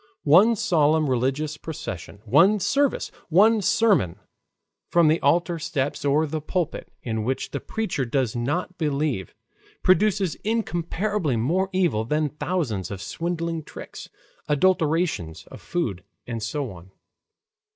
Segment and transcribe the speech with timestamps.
[0.25, 4.15] One solemn religious procession, one service, one sermon
[4.89, 9.35] from the altar steps or the pulpit, in which the preacher does not believe,
[9.83, 14.09] produces incomparably more evil than thousands of swindling tricks,
[14.49, 16.89] adulteration of food, and so on.